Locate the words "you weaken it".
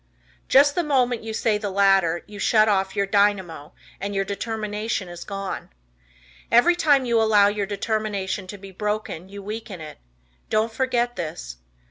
9.29-9.99